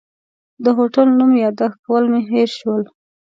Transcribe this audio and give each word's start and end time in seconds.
د 0.63 0.65
هوټل 0.77 1.07
نوم 1.19 1.31
یاداښت 1.45 1.77
کول 1.85 2.03
مې 2.11 2.21
هېر 2.31 2.49
شول. 2.59 2.83